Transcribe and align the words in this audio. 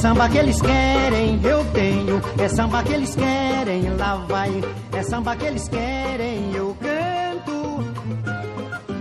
samba 0.00 0.30
que 0.30 0.38
eles 0.38 0.62
querem, 0.62 1.38
eu 1.44 1.62
tenho. 1.72 2.22
É 2.42 2.48
samba 2.48 2.82
que 2.82 2.94
eles 2.94 3.14
querem, 3.14 3.94
lá 3.98 4.16
vai. 4.16 4.50
É 4.92 5.02
samba 5.02 5.36
que 5.36 5.44
eles 5.44 5.68
querem, 5.68 6.54
eu 6.54 6.74
canto. 6.80 7.84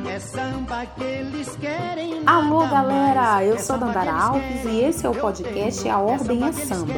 É 0.09 0.19
samba 0.19 0.85
que 0.85 1.01
eles 1.01 1.55
querem. 1.55 2.21
Alô, 2.25 2.67
galera! 2.67 3.45
Eu 3.45 3.57
sou 3.59 3.77
Dandara 3.77 4.11
Alves 4.11 4.65
e 4.65 4.81
esse 4.81 5.05
é 5.05 5.09
o 5.09 5.15
podcast 5.15 5.87
A 5.87 5.99
Ordem 5.99 6.43
é 6.43 6.51
Samba. 6.51 6.93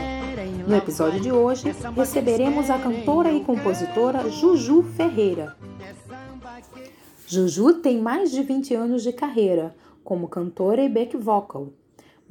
No 0.67 0.75
episódio 0.75 1.19
de 1.19 1.31
hoje, 1.31 1.71
receberemos 1.95 2.71
a 2.71 2.79
cantora 2.79 3.31
e 3.31 3.43
compositora 3.43 4.27
Juju 4.31 4.81
Ferreira. 4.97 5.55
Juju 7.27 7.75
tem 7.75 8.01
mais 8.01 8.31
de 8.31 8.41
20 8.41 8.73
anos 8.73 9.03
de 9.03 9.13
carreira 9.13 9.75
como 10.03 10.27
cantora 10.27 10.81
e 10.81 10.89
back 10.89 11.15
vocal 11.15 11.67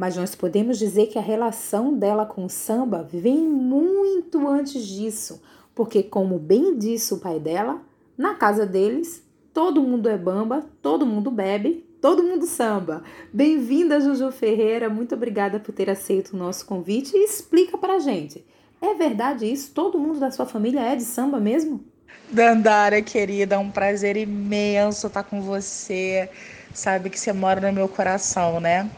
mas 0.00 0.16
nós 0.16 0.34
podemos 0.34 0.78
dizer 0.78 1.08
que 1.08 1.18
a 1.18 1.20
relação 1.22 1.92
dela 1.92 2.24
com 2.24 2.46
o 2.46 2.48
samba 2.48 3.06
vem 3.12 3.36
muito 3.36 4.48
antes 4.48 4.86
disso, 4.86 5.42
porque, 5.74 6.02
como 6.02 6.38
bem 6.38 6.78
disse 6.78 7.12
o 7.12 7.18
pai 7.18 7.38
dela, 7.38 7.82
na 8.16 8.34
casa 8.34 8.64
deles 8.64 9.22
todo 9.52 9.82
mundo 9.82 10.08
é 10.08 10.16
bamba, 10.16 10.64
todo 10.80 11.04
mundo 11.04 11.30
bebe, 11.30 11.86
todo 12.00 12.22
mundo 12.22 12.46
samba. 12.46 13.04
Bem-vinda, 13.30 14.00
Juju 14.00 14.32
Ferreira, 14.32 14.88
muito 14.88 15.14
obrigada 15.14 15.60
por 15.60 15.74
ter 15.74 15.90
aceito 15.90 16.32
o 16.32 16.38
nosso 16.38 16.64
convite 16.64 17.14
e 17.14 17.22
explica 17.22 17.76
pra 17.76 17.98
gente. 17.98 18.42
É 18.80 18.94
verdade 18.94 19.52
isso? 19.52 19.70
Todo 19.74 19.98
mundo 19.98 20.18
da 20.18 20.30
sua 20.30 20.46
família 20.46 20.80
é 20.80 20.96
de 20.96 21.04
samba 21.04 21.38
mesmo? 21.38 21.84
Dandara, 22.30 23.02
querida, 23.02 23.56
é 23.56 23.58
um 23.58 23.70
prazer 23.70 24.16
imenso 24.16 25.08
estar 25.08 25.24
com 25.24 25.42
você. 25.42 26.30
Sabe 26.72 27.10
que 27.10 27.18
você 27.18 27.32
mora 27.32 27.60
no 27.60 27.72
meu 27.72 27.88
coração, 27.88 28.60
né? 28.60 28.88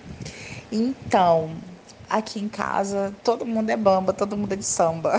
Então, 0.72 1.50
aqui 2.08 2.40
em 2.40 2.48
casa, 2.48 3.14
todo 3.22 3.44
mundo 3.44 3.68
é 3.68 3.76
bamba, 3.76 4.14
todo 4.14 4.38
mundo 4.38 4.54
é 4.54 4.56
de 4.56 4.64
samba. 4.64 5.18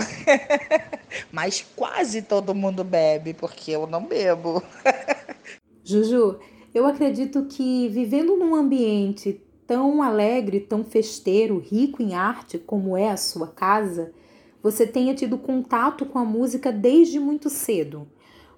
Mas 1.30 1.64
quase 1.76 2.22
todo 2.22 2.52
mundo 2.52 2.82
bebe, 2.82 3.34
porque 3.34 3.70
eu 3.70 3.86
não 3.86 4.04
bebo. 4.04 4.60
Juju, 5.84 6.40
eu 6.74 6.84
acredito 6.84 7.44
que 7.44 7.88
vivendo 7.88 8.36
num 8.36 8.56
ambiente 8.56 9.40
tão 9.64 10.02
alegre, 10.02 10.58
tão 10.58 10.84
festeiro, 10.84 11.58
rico 11.58 12.02
em 12.02 12.14
arte 12.14 12.58
como 12.58 12.96
é 12.96 13.10
a 13.10 13.16
sua 13.16 13.46
casa, 13.46 14.12
você 14.60 14.84
tenha 14.84 15.14
tido 15.14 15.38
contato 15.38 16.04
com 16.04 16.18
a 16.18 16.24
música 16.24 16.72
desde 16.72 17.20
muito 17.20 17.48
cedo. 17.48 18.08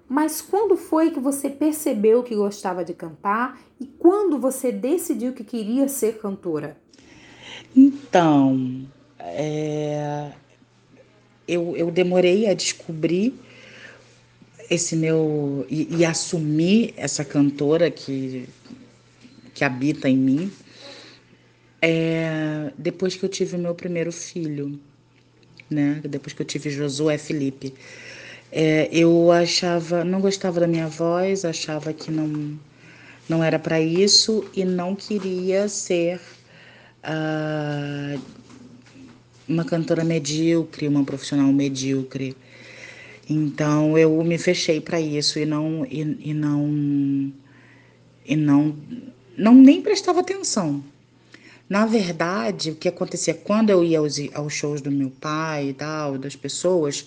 Mas 0.07 0.41
quando 0.41 0.77
foi 0.77 1.11
que 1.11 1.19
você 1.19 1.49
percebeu 1.49 2.23
que 2.23 2.35
gostava 2.35 2.83
de 2.83 2.93
cantar 2.93 3.59
e 3.79 3.85
quando 3.85 4.39
você 4.39 4.71
decidiu 4.71 5.33
que 5.33 5.43
queria 5.43 5.87
ser 5.87 6.17
cantora? 6.19 6.77
Então, 7.75 8.87
é, 9.19 10.31
eu, 11.47 11.75
eu 11.75 11.91
demorei 11.91 12.47
a 12.47 12.53
descobrir 12.53 13.33
esse 14.69 14.95
meu. 14.95 15.65
e, 15.69 15.97
e 15.97 16.05
assumir 16.05 16.93
essa 16.95 17.25
cantora 17.25 17.91
que, 17.91 18.47
que 19.53 19.63
habita 19.63 20.09
em 20.09 20.17
mim 20.17 20.51
é, 21.81 22.71
depois 22.77 23.15
que 23.15 23.23
eu 23.23 23.29
tive 23.29 23.55
o 23.55 23.59
meu 23.59 23.75
primeiro 23.75 24.11
filho, 24.11 24.79
né? 25.69 26.01
Depois 26.03 26.33
que 26.33 26.41
eu 26.41 26.45
tive 26.45 26.69
Josué 26.69 27.17
Felipe. 27.17 27.73
É, 28.51 28.89
eu 28.91 29.31
achava, 29.31 30.03
não 30.03 30.21
gostava 30.21 30.59
da 30.59 30.67
minha 30.67 30.87
voz, 30.87 31.43
achava 31.43 31.91
que 31.91 32.09
não, 32.09 32.57
não 33.27 33.43
era 33.43 33.59
para 33.59 33.79
isso 33.81 34.45
e 34.55 34.63
não 34.63 34.95
queria 34.95 35.67
ser 35.67 36.21
uh, 37.03 38.21
uma 39.47 39.65
cantora 39.65 40.03
medíocre, 40.03 40.87
uma 40.87 41.03
profissional 41.03 41.51
medíocre. 41.51 42.35
Então 43.29 43.97
eu 43.97 44.23
me 44.23 44.37
fechei 44.37 44.79
para 44.79 44.99
isso 44.99 45.37
e 45.37 45.45
não 45.45 45.85
e, 45.85 46.29
e, 46.29 46.33
não 46.33 47.33
e 48.25 48.35
não 48.35 48.75
não 49.37 49.53
nem 49.53 49.81
prestava 49.81 50.21
atenção. 50.21 50.83
Na 51.69 51.85
verdade, 51.85 52.71
o 52.71 52.75
que 52.75 52.87
acontecia 52.87 53.33
quando 53.33 53.69
eu 53.69 53.83
ia 53.83 53.99
aos, 53.99 54.17
aos 54.33 54.53
shows 54.53 54.79
do 54.79 54.89
meu 54.89 55.09
pai 55.09 55.69
e 55.69 55.73
tal, 55.73 56.17
das 56.17 56.33
pessoas, 56.33 57.05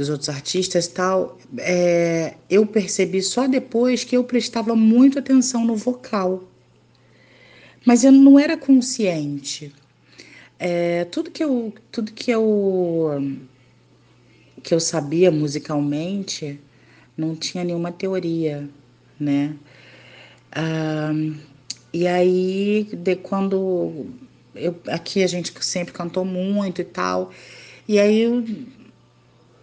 dos 0.00 0.08
outros 0.08 0.28
artistas 0.28 0.86
tal, 0.86 1.38
é, 1.58 2.34
eu 2.48 2.66
percebi 2.66 3.22
só 3.22 3.46
depois 3.46 4.02
que 4.02 4.16
eu 4.16 4.24
prestava 4.24 4.74
muito 4.74 5.18
atenção 5.18 5.64
no 5.64 5.76
vocal 5.76 6.50
mas 7.84 8.04
eu 8.04 8.12
não 8.12 8.38
era 8.38 8.56
consciente. 8.56 9.72
É, 10.58 11.04
tudo 11.06 11.30
que 11.30 11.42
eu 11.42 11.72
tudo 11.90 12.12
que 12.12 12.30
eu 12.30 13.40
que 14.62 14.74
eu 14.74 14.80
sabia 14.80 15.30
musicalmente 15.30 16.60
não 17.16 17.34
tinha 17.34 17.64
nenhuma 17.64 17.90
teoria, 17.90 18.68
né? 19.18 19.56
Ah, 20.52 21.12
e 21.92 22.06
aí 22.06 22.88
de 22.92 23.16
quando 23.16 24.06
eu, 24.54 24.76
aqui 24.88 25.22
a 25.22 25.26
gente 25.26 25.52
sempre 25.64 25.92
cantou 25.94 26.24
muito 26.24 26.80
e 26.82 26.84
tal, 26.84 27.30
e 27.88 27.98
aí 27.98 28.20
eu, 28.20 28.44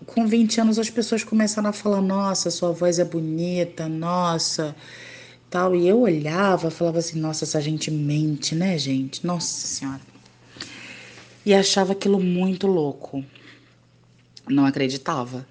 com 0.08 0.26
20 0.26 0.62
anos 0.62 0.80
as 0.80 0.90
pessoas 0.90 1.24
começaram 1.24 1.70
a 1.70 1.74
falar: 1.74 2.02
nossa, 2.02 2.50
sua 2.50 2.72
voz 2.72 2.98
é 2.98 3.06
bonita, 3.06 3.88
nossa 3.88 4.76
tal. 5.50 5.76
E 5.76 5.88
eu 5.88 6.02
olhava, 6.02 6.70
falava 6.70 7.00
assim: 7.00 7.20
nossa, 7.20 7.46
essa 7.46 7.62
gente 7.62 7.92
mente, 7.92 8.56
né, 8.56 8.78
gente? 8.78 9.26
Nossa 9.26 9.68
Senhora. 9.68 10.02
E 11.46 11.54
achava 11.54 11.94
aquilo 11.94 12.20
muito 12.20 12.68
louco. 12.68 13.24
Não 14.50 14.66
acreditava. 14.66 15.48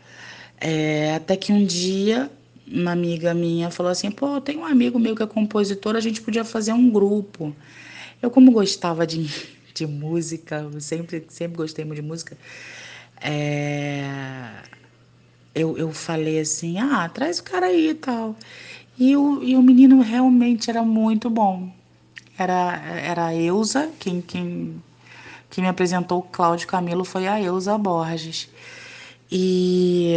É, 0.58 1.14
até 1.14 1.36
que 1.36 1.52
um 1.52 1.64
dia, 1.64 2.30
uma 2.66 2.92
amiga 2.92 3.34
minha 3.34 3.70
falou 3.70 3.92
assim: 3.92 4.10
pô, 4.10 4.40
tem 4.40 4.56
um 4.56 4.64
amigo 4.64 4.98
meu 4.98 5.14
que 5.16 5.22
é 5.22 5.26
compositor, 5.26 5.96
a 5.96 6.00
gente 6.00 6.20
podia 6.20 6.44
fazer 6.44 6.72
um 6.72 6.90
grupo. 6.90 7.54
Eu, 8.22 8.30
como 8.30 8.50
gostava 8.50 9.06
de, 9.06 9.30
de 9.74 9.86
música, 9.86 10.68
sempre, 10.80 11.24
sempre 11.28 11.56
gostei 11.56 11.84
muito 11.84 12.00
de 12.00 12.06
música, 12.06 12.36
é, 13.20 14.48
eu, 15.54 15.76
eu 15.78 15.92
falei 15.92 16.40
assim: 16.40 16.78
ah, 16.78 17.08
traz 17.08 17.38
o 17.38 17.44
cara 17.44 17.66
aí 17.66 17.90
e 17.90 17.94
tal. 17.94 18.36
E 18.98 19.16
o, 19.16 19.42
e 19.42 19.56
o 19.56 19.62
menino 19.62 20.00
realmente 20.00 20.70
era 20.70 20.82
muito 20.82 21.28
bom. 21.28 21.70
Era, 22.38 22.76
era 23.02 23.26
a 23.26 23.34
Eusa, 23.34 23.90
quem, 23.98 24.20
quem, 24.20 24.82
quem 25.50 25.64
me 25.64 25.68
apresentou 25.68 26.18
o 26.18 26.22
Cláudio 26.22 26.66
Camilo 26.68 27.04
foi 27.04 27.26
a 27.26 27.40
Eusa 27.40 27.76
Borges. 27.78 28.48
E, 29.30 30.16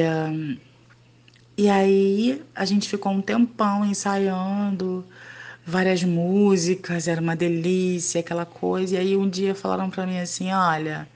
e 1.58 1.70
aí 1.70 2.42
a 2.54 2.66
gente 2.66 2.90
ficou 2.90 3.12
um 3.12 3.22
tempão 3.22 3.86
ensaiando 3.86 5.06
várias 5.66 6.04
músicas, 6.04 7.08
era 7.08 7.22
uma 7.22 7.36
delícia, 7.36 8.20
aquela 8.20 8.46
coisa. 8.46 8.96
E 8.96 8.98
aí 8.98 9.16
um 9.16 9.30
dia 9.30 9.56
falaram 9.56 9.90
para 9.90 10.06
mim 10.06 10.20
assim: 10.20 10.52
olha, 10.52 11.08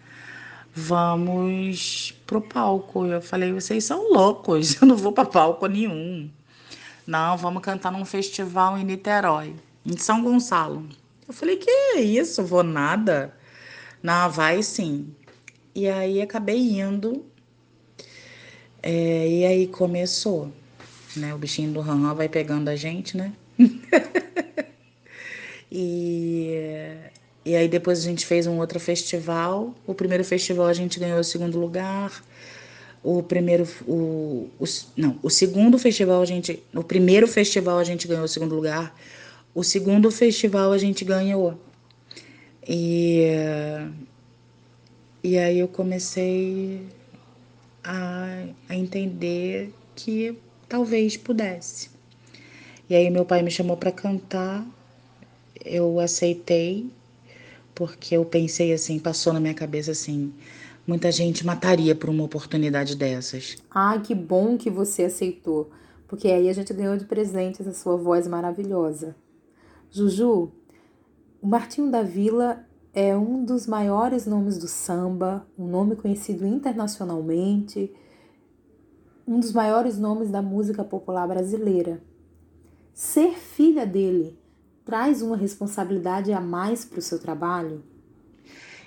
vamos 0.73 2.13
pro 2.25 2.41
palco. 2.41 3.05
Eu 3.05 3.21
falei: 3.21 3.53
vocês 3.53 3.83
são 3.83 4.11
loucos, 4.11 4.75
eu 4.81 4.87
não 4.87 4.95
vou 4.95 5.11
para 5.11 5.25
palco 5.25 5.67
nenhum. 5.67 6.29
Não, 7.05 7.37
vamos 7.37 7.61
cantar 7.61 7.91
num 7.91 8.05
festival 8.05 8.77
em 8.77 8.85
Niterói, 8.85 9.53
em 9.85 9.97
São 9.97 10.23
Gonçalo. 10.23 10.87
Eu 11.27 11.33
falei, 11.33 11.57
que 11.57 11.99
isso? 11.99 12.43
Vou 12.43 12.63
nada. 12.63 13.35
Não, 14.01 14.29
vai 14.29 14.63
sim. 14.63 15.13
E 15.75 15.87
aí 15.87 16.21
acabei 16.21 16.79
indo. 16.79 17.25
É, 18.81 19.27
e 19.27 19.45
aí 19.45 19.67
começou, 19.67 20.51
né? 21.15 21.33
O 21.33 21.37
bichinho 21.37 21.71
do 21.71 21.81
Ranhan 21.81 22.13
vai 22.13 22.27
pegando 22.27 22.69
a 22.69 22.75
gente, 22.75 23.15
né? 23.15 23.33
e, 25.71 26.51
e 27.45 27.55
aí 27.55 27.67
depois 27.67 27.99
a 27.99 28.01
gente 28.03 28.25
fez 28.25 28.47
um 28.47 28.57
outro 28.59 28.79
festival. 28.79 29.75
O 29.85 29.93
primeiro 29.93 30.23
festival 30.23 30.67
a 30.67 30.73
gente 30.73 30.99
ganhou 30.99 31.19
o 31.19 31.23
segundo 31.23 31.59
lugar. 31.59 32.23
O 33.03 33.21
primeiro 33.21 33.67
o, 33.85 34.49
o, 34.57 34.63
não 34.95 35.19
o 35.21 35.29
segundo 35.29 35.77
festival 35.77 36.21
a 36.21 36.25
gente 36.25 36.63
no 36.71 36.83
primeiro 36.83 37.27
festival 37.27 37.77
a 37.77 37.83
gente 37.83 38.07
ganhou 38.07 38.23
o 38.23 38.27
segundo 38.29 38.55
lugar. 38.55 38.95
O 39.53 39.63
segundo 39.63 40.09
festival 40.09 40.71
a 40.71 40.77
gente 40.77 41.03
ganhou. 41.03 41.59
E 42.67 43.27
e 45.21 45.37
aí 45.37 45.59
eu 45.59 45.67
comecei 45.67 46.81
a, 47.83 48.45
a 48.69 48.75
entender 48.75 49.73
que 49.95 50.37
talvez 50.69 51.17
pudesse. 51.17 51.89
E 52.89 52.95
aí 52.95 53.09
meu 53.09 53.25
pai 53.25 53.41
me 53.41 53.51
chamou 53.51 53.75
para 53.75 53.91
cantar. 53.91 54.65
Eu 55.63 55.99
aceitei 55.99 56.89
porque 57.73 58.15
eu 58.15 58.25
pensei 58.25 58.73
assim 58.73 58.99
passou 58.99 59.33
na 59.33 59.39
minha 59.39 59.53
cabeça 59.53 59.91
assim 59.91 60.33
muita 60.87 61.11
gente 61.11 61.45
mataria 61.45 61.95
por 61.95 62.09
uma 62.09 62.23
oportunidade 62.23 62.95
dessas. 62.95 63.57
Ai, 63.71 64.01
que 64.01 64.13
bom 64.13 64.57
que 64.57 64.69
você 64.69 65.03
aceitou, 65.05 65.71
porque 66.07 66.27
aí 66.27 66.49
a 66.49 66.53
gente 66.53 66.73
ganhou 66.73 66.97
de 66.97 67.05
presente 67.05 67.61
essa 67.61 67.73
sua 67.73 67.95
voz 67.95 68.27
maravilhosa. 68.27 69.15
Juju, 69.89 70.51
o 71.41 71.47
Martinho 71.47 71.89
da 71.89 72.03
Vila 72.03 72.65
é 72.93 73.15
um 73.15 73.43
dos 73.43 73.65
maiores 73.65 74.25
nomes 74.25 74.57
do 74.57 74.67
samba, 74.67 75.45
um 75.57 75.67
nome 75.67 75.95
conhecido 75.95 76.45
internacionalmente, 76.45 77.91
um 79.27 79.39
dos 79.39 79.53
maiores 79.53 79.97
nomes 79.97 80.29
da 80.29 80.41
música 80.41 80.83
popular 80.83 81.27
brasileira. 81.27 82.01
Ser 82.93 83.31
filha 83.31 83.85
dele 83.85 84.37
traz 84.85 85.21
uma 85.21 85.37
responsabilidade 85.37 86.31
a 86.33 86.41
mais 86.41 86.83
para 86.85 86.99
o 86.99 87.01
seu 87.01 87.19
trabalho? 87.19 87.83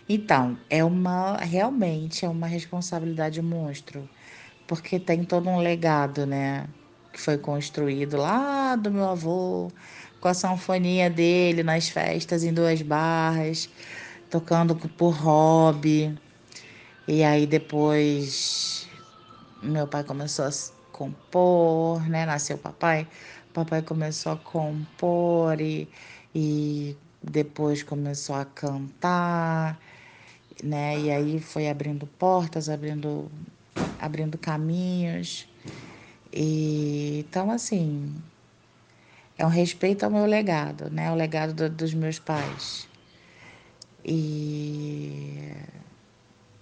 Então, 0.08 0.56
é 0.70 0.84
uma 0.84 1.36
realmente 1.38 2.24
é 2.24 2.28
uma 2.28 2.46
responsabilidade 2.46 3.42
monstro, 3.42 4.08
porque 4.66 5.00
tem 5.00 5.24
todo 5.24 5.48
um 5.48 5.58
legado, 5.58 6.26
né, 6.26 6.68
que 7.12 7.20
foi 7.20 7.38
construído 7.38 8.16
lá 8.16 8.76
do 8.76 8.90
meu 8.90 9.08
avô, 9.08 9.70
com 10.20 10.28
a 10.28 10.34
sanfonia 10.34 11.10
dele 11.10 11.62
nas 11.62 11.88
festas 11.88 12.44
em 12.44 12.52
duas 12.52 12.82
barras, 12.82 13.68
tocando 14.30 14.76
por 14.76 15.10
hobby. 15.10 16.16
E 17.08 17.24
aí 17.24 17.46
depois 17.46 18.86
meu 19.62 19.86
pai 19.86 20.04
começou 20.04 20.44
a 20.44 20.50
compor, 20.96 22.08
né? 22.08 22.24
Nasceu 22.24 22.56
o 22.56 22.58
papai. 22.58 23.06
Papai 23.64 23.82
começou 23.82 24.32
a 24.32 24.36
compor 24.36 25.60
e, 25.60 25.88
e 26.34 26.96
depois 27.22 27.82
começou 27.82 28.36
a 28.36 28.44
cantar 28.44 29.78
né? 30.62 30.98
E 30.98 31.10
aí 31.10 31.40
foi 31.40 31.68
abrindo 31.68 32.06
portas, 32.06 32.68
abrindo, 32.68 33.30
abrindo 33.98 34.38
caminhos. 34.38 35.48
E 36.32 37.24
então 37.28 37.50
assim 37.50 38.14
é 39.38 39.44
um 39.44 39.50
respeito 39.50 40.04
ao 40.04 40.10
meu 40.10 40.26
legado, 40.26 40.90
né? 40.90 41.10
O 41.10 41.14
legado 41.14 41.52
do, 41.54 41.68
dos 41.68 41.94
meus 41.94 42.18
pais. 42.18 42.88
E 44.04 45.52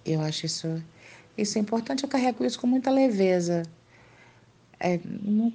eu 0.05 0.21
acho 0.21 0.45
isso 0.45 0.83
isso 1.37 1.57
é 1.57 1.61
importante. 1.61 2.03
Eu 2.03 2.09
carrego 2.09 2.45
isso 2.45 2.59
com 2.59 2.67
muita 2.67 2.89
leveza, 2.91 3.63
é 4.79 4.99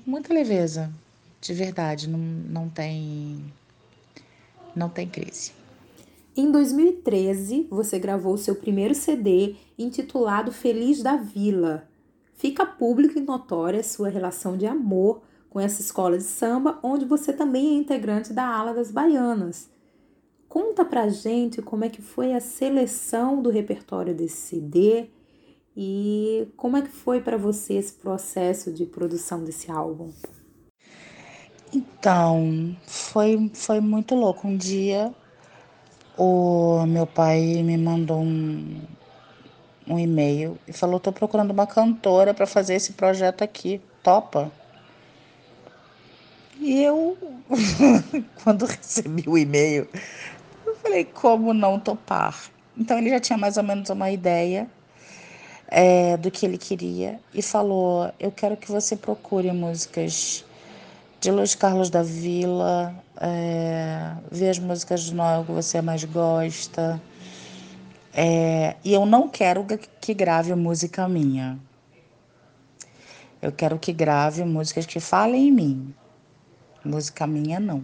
muita 0.06 0.32
leveza, 0.32 0.92
de 1.40 1.54
verdade. 1.54 2.08
Não, 2.08 2.18
não 2.18 2.68
tem 2.68 3.52
não 4.74 4.88
tem 4.88 5.08
crise. 5.08 5.52
Em 6.36 6.50
2013, 6.50 7.66
você 7.70 7.98
gravou 7.98 8.36
seu 8.36 8.54
primeiro 8.54 8.94
CD 8.94 9.56
intitulado 9.78 10.52
Feliz 10.52 11.02
da 11.02 11.16
Vila. 11.16 11.88
Fica 12.34 12.64
pública 12.64 13.18
e 13.18 13.22
notória 13.22 13.82
sua 13.82 14.08
relação 14.08 14.56
de 14.56 14.66
amor 14.66 15.22
com 15.50 15.58
essa 15.58 15.80
escola 15.80 16.16
de 16.16 16.22
samba, 16.24 16.78
onde 16.82 17.04
você 17.04 17.32
também 17.32 17.70
é 17.70 17.78
integrante 17.78 18.32
da 18.32 18.46
ala 18.46 18.72
das 18.72 18.92
baianas. 18.92 19.68
Conta 20.48 20.84
pra 20.84 21.08
gente 21.08 21.60
como 21.60 21.84
é 21.84 21.88
que 21.88 22.00
foi 22.00 22.32
a 22.32 22.40
seleção 22.40 23.42
do 23.42 23.50
repertório 23.50 24.14
desse 24.14 24.36
CD 24.36 25.06
e 25.76 26.48
como 26.56 26.76
é 26.76 26.82
que 26.82 26.88
foi 26.88 27.20
para 27.20 27.36
você 27.36 27.74
esse 27.74 27.92
processo 27.94 28.72
de 28.72 28.86
produção 28.86 29.44
desse 29.44 29.70
álbum. 29.70 30.10
Então, 31.72 32.76
foi, 32.86 33.50
foi 33.54 33.80
muito 33.80 34.14
louco. 34.14 34.48
Um 34.48 34.56
dia 34.56 35.14
o 36.16 36.84
meu 36.86 37.06
pai 37.06 37.40
me 37.62 37.78
mandou 37.78 38.20
um, 38.20 38.82
um 39.86 39.98
e-mail 39.98 40.58
e 40.68 40.72
falou: 40.72 40.98
estou 40.98 41.12
procurando 41.12 41.50
uma 41.50 41.66
cantora 41.66 42.34
para 42.34 42.46
fazer 42.46 42.74
esse 42.74 42.92
projeto 42.92 43.42
aqui. 43.42 43.80
Topa? 44.02 44.52
E 46.58 46.82
eu, 46.82 47.16
quando 48.44 48.66
recebi 48.66 49.24
o 49.26 49.38
e-mail, 49.38 49.88
eu 50.66 50.76
falei: 50.76 51.04
como 51.04 51.54
não 51.54 51.80
topar? 51.80 52.50
Então 52.76 52.98
ele 52.98 53.10
já 53.10 53.20
tinha 53.20 53.38
mais 53.38 53.56
ou 53.56 53.62
menos 53.62 53.88
uma 53.88 54.10
ideia 54.10 54.68
é, 55.68 56.16
do 56.16 56.30
que 56.30 56.44
ele 56.44 56.58
queria 56.58 57.18
e 57.32 57.40
falou: 57.40 58.12
eu 58.20 58.30
quero 58.30 58.56
que 58.58 58.70
você 58.70 58.94
procure 58.94 59.50
músicas 59.52 60.44
de 61.20 61.30
Luiz 61.30 61.54
Carlos 61.54 61.90
da 61.90 62.02
Vila, 62.02 62.94
é, 63.20 64.12
ver 64.32 64.48
as 64.48 64.58
músicas 64.58 65.02
de 65.02 65.14
Noel 65.14 65.44
que 65.44 65.52
você 65.52 65.82
mais 65.82 66.02
gosta. 66.02 67.00
É, 68.14 68.74
e 68.82 68.94
eu 68.94 69.04
não 69.04 69.28
quero 69.28 69.66
que 70.00 70.14
grave 70.14 70.54
música 70.54 71.06
minha. 71.06 71.58
Eu 73.42 73.52
quero 73.52 73.78
que 73.78 73.92
grave 73.92 74.42
músicas 74.44 74.86
que 74.86 74.98
falem 74.98 75.48
em 75.48 75.52
mim. 75.52 75.94
Música 76.82 77.26
minha, 77.26 77.60
não. 77.60 77.82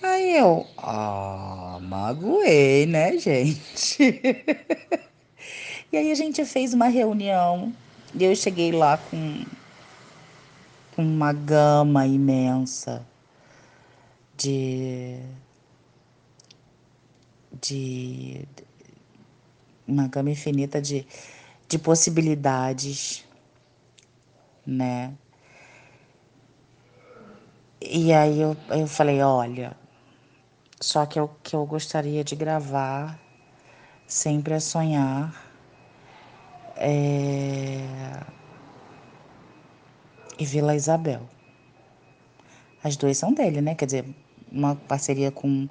Aí 0.00 0.36
eu, 0.36 0.64
ah, 0.78 1.78
magoei, 1.82 2.86
né, 2.86 3.18
gente? 3.18 3.98
e 5.90 5.96
aí 5.96 6.12
a 6.12 6.14
gente 6.14 6.44
fez 6.44 6.72
uma 6.72 6.86
reunião 6.86 7.72
e 8.14 8.22
eu 8.22 8.36
cheguei 8.36 8.70
lá 8.70 8.98
com 8.98 9.44
com 10.94 11.02
uma 11.02 11.32
gama 11.32 12.06
imensa 12.06 13.04
de, 14.36 15.18
de 17.60 18.46
uma 19.86 20.06
gama 20.08 20.30
infinita 20.30 20.80
de, 20.80 21.06
de 21.68 21.78
possibilidades, 21.78 23.24
né? 24.66 25.14
E 27.80 28.12
aí 28.12 28.40
eu, 28.40 28.56
eu 28.70 28.86
falei, 28.86 29.20
olha, 29.22 29.76
só 30.80 31.04
que 31.06 31.18
o 31.20 31.28
que 31.42 31.56
eu 31.56 31.64
gostaria 31.66 32.24
de 32.24 32.36
gravar 32.36 33.18
sempre 34.06 34.54
é 34.54 34.60
sonhar. 34.60 35.42
É 36.76 38.33
e 40.38 40.44
Vila 40.44 40.74
Isabel. 40.74 41.22
As 42.82 42.96
duas 42.96 43.16
são 43.16 43.32
dele, 43.32 43.60
né? 43.60 43.74
Quer 43.74 43.86
dizer, 43.86 44.04
uma 44.50 44.74
parceria 44.74 45.30
com 45.30 45.68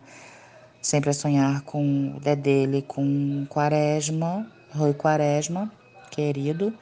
Sempre 0.84 1.12
a 1.12 1.14
Sonhar 1.14 1.62
com 1.62 2.20
é 2.26 2.36
dele 2.36 2.82
com 2.82 3.46
Quaresma, 3.50 4.52
Rui 4.72 4.94
Quaresma, 4.94 5.72
querido. 6.12 6.78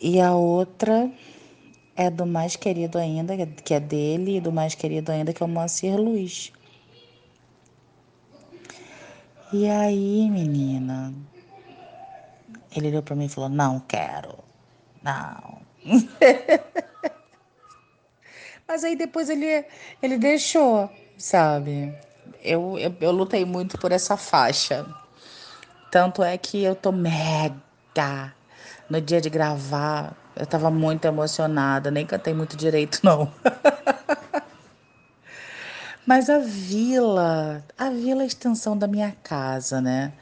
E 0.00 0.18
a 0.18 0.32
outra 0.34 1.10
é 1.94 2.08
do 2.08 2.24
mais 2.24 2.56
querido 2.56 2.96
ainda, 2.96 3.34
que 3.46 3.74
é 3.74 3.80
dele, 3.80 4.38
e 4.38 4.40
do 4.40 4.50
mais 4.50 4.74
querido 4.74 5.12
ainda, 5.12 5.34
que 5.34 5.42
é 5.42 5.46
o 5.46 5.48
Moacir 5.48 5.94
Luiz. 5.94 6.52
E 9.52 9.68
aí, 9.68 10.30
menina, 10.30 11.12
ele 12.74 12.88
olhou 12.88 13.02
para 13.02 13.14
mim 13.14 13.26
e 13.26 13.28
falou: 13.28 13.50
Não 13.50 13.78
quero, 13.80 14.38
não, 15.02 15.58
Mas 18.66 18.84
aí 18.84 18.94
depois 18.94 19.28
ele, 19.28 19.64
ele 20.00 20.16
deixou, 20.16 20.90
sabe? 21.18 21.92
Eu, 22.42 22.78
eu, 22.78 22.94
eu 23.00 23.10
lutei 23.10 23.44
muito 23.44 23.76
por 23.78 23.90
essa 23.92 24.16
faixa. 24.16 24.86
Tanto 25.90 26.22
é 26.22 26.38
que 26.38 26.62
eu 26.62 26.74
tô 26.74 26.92
mega. 26.92 28.32
No 28.88 29.00
dia 29.00 29.20
de 29.20 29.28
gravar, 29.28 30.16
eu 30.36 30.46
tava 30.46 30.70
muito 30.70 31.04
emocionada, 31.04 31.90
nem 31.90 32.06
cantei 32.06 32.32
muito 32.32 32.56
direito, 32.56 33.00
não. 33.04 33.30
Mas 36.06 36.30
a 36.30 36.38
vila, 36.38 37.62
a 37.78 37.90
vila 37.90 38.22
é 38.22 38.24
a 38.24 38.26
extensão 38.26 38.76
da 38.76 38.86
minha 38.86 39.14
casa, 39.22 39.80
né? 39.80 40.12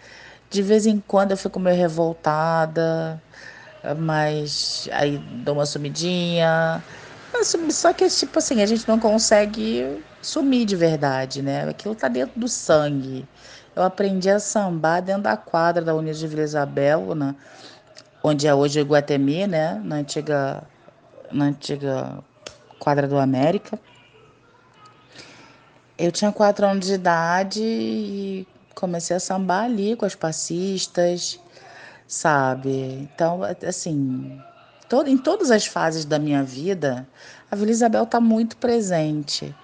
De 0.50 0.62
vez 0.62 0.86
em 0.86 1.02
quando 1.06 1.32
eu 1.32 1.36
fico 1.36 1.60
meio 1.60 1.76
revoltada, 1.76 3.22
mas 3.98 4.88
aí 4.92 5.18
dou 5.18 5.54
uma 5.54 5.66
sumidinha. 5.66 6.82
Só 7.70 7.92
que, 7.92 8.08
tipo 8.08 8.38
assim, 8.38 8.62
a 8.62 8.66
gente 8.66 8.86
não 8.88 8.98
consegue 8.98 10.02
sumir 10.20 10.64
de 10.64 10.76
verdade, 10.76 11.42
né? 11.42 11.68
Aquilo 11.68 11.94
tá 11.94 12.08
dentro 12.08 12.38
do 12.38 12.48
sangue. 12.48 13.26
Eu 13.76 13.82
aprendi 13.82 14.28
a 14.28 14.40
sambar 14.40 15.00
dentro 15.00 15.22
da 15.22 15.36
quadra 15.36 15.84
da 15.84 15.94
Unidade 15.94 16.18
de 16.18 16.26
Vila 16.26 16.42
Isabel, 16.42 17.14
né? 17.14 17.34
onde 18.22 18.46
é 18.46 18.54
hoje 18.54 18.78
o 18.78 18.82
Iguatemi, 18.82 19.46
né? 19.46 19.80
Na 19.84 19.96
antiga, 19.96 20.62
na 21.32 21.46
antiga 21.46 22.18
quadra 22.78 23.06
do 23.06 23.18
América. 23.18 23.78
Eu 25.96 26.12
tinha 26.12 26.30
quatro 26.30 26.66
anos 26.66 26.86
de 26.86 26.94
idade 26.94 27.62
e 27.62 28.46
comecei 28.74 29.16
a 29.16 29.20
sambar 29.20 29.64
ali 29.64 29.96
com 29.96 30.04
as 30.04 30.14
passistas 30.14 31.40
sabe? 32.08 33.08
Então, 33.14 33.40
assim, 33.66 34.40
todo, 34.88 35.08
em 35.08 35.18
todas 35.18 35.50
as 35.50 35.66
fases 35.66 36.06
da 36.06 36.18
minha 36.18 36.42
vida, 36.42 37.06
a 37.50 37.54
Vila 37.54 37.70
Isabel 37.70 38.04
está 38.04 38.18
muito 38.18 38.56
presente. 38.56 39.54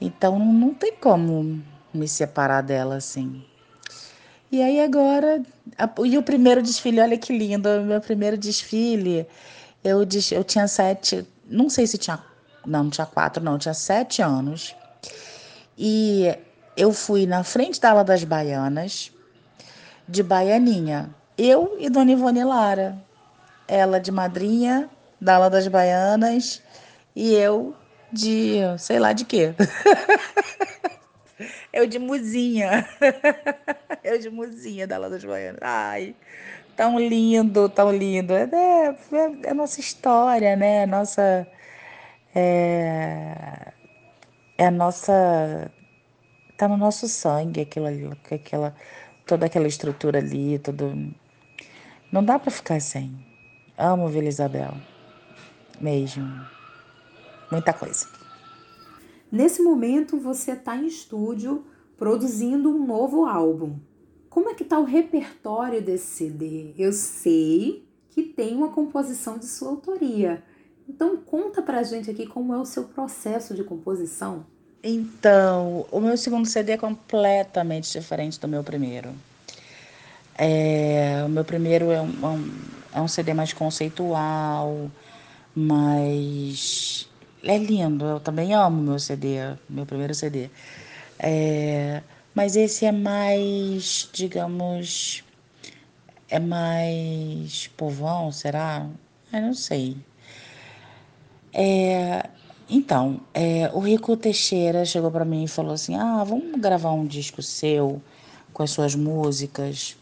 Então, 0.00 0.38
não 0.38 0.72
tem 0.72 0.94
como 0.94 1.60
me 1.92 2.06
separar 2.06 2.62
dela 2.62 2.96
assim. 2.96 3.44
E 4.50 4.62
aí 4.62 4.80
agora, 4.80 5.42
a, 5.76 5.90
e 6.06 6.16
o 6.16 6.22
primeiro 6.22 6.62
desfile, 6.62 7.00
olha 7.00 7.18
que 7.18 7.36
lindo, 7.36 7.68
o 7.68 7.84
meu 7.84 8.00
primeiro 8.00 8.38
desfile, 8.38 9.26
eu, 9.84 10.06
eu 10.32 10.44
tinha 10.44 10.66
sete, 10.66 11.26
não 11.46 11.68
sei 11.68 11.86
se 11.86 11.98
tinha, 11.98 12.22
não, 12.64 12.84
não 12.84 12.90
tinha 12.90 13.06
quatro, 13.06 13.42
não, 13.42 13.58
tinha 13.58 13.74
sete 13.74 14.22
anos. 14.22 14.74
E 15.76 16.34
eu 16.76 16.92
fui 16.92 17.26
na 17.26 17.44
frente 17.44 17.80
da 17.80 17.90
ala 17.90 18.04
das 18.04 18.24
baianas, 18.24 19.12
de 20.08 20.22
baianinha. 20.22 21.14
Eu 21.38 21.76
e 21.78 21.88
Dona 21.88 22.10
Ivone 22.10 22.42
Lara. 22.42 22.98
Ela 23.68 24.00
de 24.00 24.10
madrinha 24.10 24.90
da 25.20 25.36
ala 25.36 25.48
das 25.48 25.68
baianas 25.68 26.60
e 27.14 27.32
eu 27.34 27.76
de 28.12 28.58
sei 28.76 28.98
lá 28.98 29.12
de 29.12 29.24
quê. 29.24 29.54
eu 31.72 31.86
de 31.86 31.98
muzinha. 32.00 32.88
eu 34.02 34.18
de 34.18 34.28
muzinha 34.30 34.86
da 34.86 34.96
ala 34.96 35.08
das 35.08 35.24
baianas. 35.24 35.60
Ai, 35.62 36.16
tão 36.76 36.98
lindo, 36.98 37.68
tão 37.68 37.92
lindo. 37.92 38.34
É, 38.34 38.42
é, 38.42 39.46
é 39.46 39.50
a 39.50 39.54
nossa 39.54 39.78
história, 39.80 40.56
né? 40.56 40.86
Nossa. 40.86 41.46
É, 42.34 43.72
é 44.58 44.66
a 44.66 44.70
nossa. 44.70 45.70
Tá 46.56 46.66
no 46.66 46.76
nosso 46.76 47.06
sangue 47.08 47.60
aquilo 47.60 47.86
ali, 47.86 48.10
aquela, 48.32 48.74
toda 49.26 49.46
aquela 49.46 49.68
estrutura 49.68 50.18
ali, 50.18 50.58
todo. 50.58 50.92
Não 52.10 52.24
dá 52.24 52.38
para 52.38 52.50
ficar 52.50 52.80
sem. 52.80 53.14
Amo 53.76 54.08
Vila 54.08 54.28
Isabel. 54.28 54.74
Mesmo. 55.78 56.26
Muita 57.50 57.72
coisa. 57.72 58.06
Nesse 59.30 59.60
momento 59.60 60.18
você 60.18 60.52
está 60.52 60.74
em 60.74 60.86
estúdio 60.86 61.66
produzindo 61.98 62.70
um 62.70 62.86
novo 62.86 63.26
álbum. 63.26 63.76
Como 64.30 64.48
é 64.48 64.54
que 64.54 64.62
está 64.62 64.78
o 64.78 64.84
repertório 64.84 65.82
desse 65.82 66.06
CD? 66.06 66.72
Eu 66.78 66.92
sei 66.92 67.86
que 68.08 68.22
tem 68.22 68.56
uma 68.56 68.70
composição 68.70 69.36
de 69.36 69.46
sua 69.46 69.68
autoria. 69.68 70.42
Então 70.88 71.18
conta 71.18 71.60
pra 71.60 71.82
gente 71.82 72.10
aqui 72.10 72.26
como 72.26 72.54
é 72.54 72.58
o 72.58 72.64
seu 72.64 72.84
processo 72.84 73.54
de 73.54 73.62
composição. 73.64 74.46
Então, 74.82 75.84
o 75.90 76.00
meu 76.00 76.16
segundo 76.16 76.46
CD 76.46 76.72
é 76.72 76.78
completamente 76.78 77.92
diferente 77.92 78.40
do 78.40 78.48
meu 78.48 78.64
primeiro. 78.64 79.10
É, 80.38 81.24
o 81.26 81.28
meu 81.28 81.44
primeiro 81.44 81.90
é 81.90 82.00
um, 82.00 82.14
é 82.94 83.00
um 83.00 83.04
é 83.04 83.08
CD 83.08 83.34
mais 83.34 83.52
conceitual, 83.52 84.88
mais. 85.54 87.08
É 87.42 87.58
lindo, 87.58 88.04
eu 88.04 88.20
também 88.20 88.54
amo 88.54 88.80
meu 88.82 88.98
CD, 88.98 89.38
meu 89.68 89.84
primeiro 89.84 90.14
CD. 90.14 90.48
É, 91.18 92.02
mas 92.34 92.54
esse 92.56 92.84
é 92.86 92.92
mais, 92.92 94.08
digamos, 94.12 95.24
é 96.28 96.38
mais 96.38 97.66
povão, 97.76 98.30
será? 98.30 98.86
Eu 99.32 99.42
não 99.42 99.54
sei. 99.54 99.96
É, 101.52 102.28
então, 102.68 103.20
é, 103.34 103.70
o 103.72 103.80
Rico 103.80 104.16
Teixeira 104.16 104.84
chegou 104.84 105.10
para 105.10 105.24
mim 105.24 105.44
e 105.44 105.48
falou 105.48 105.72
assim: 105.72 105.96
Ah, 105.96 106.22
vamos 106.24 106.60
gravar 106.60 106.92
um 106.92 107.06
disco 107.06 107.42
seu 107.42 108.00
com 108.52 108.62
as 108.62 108.70
suas 108.70 108.94
músicas. 108.94 109.96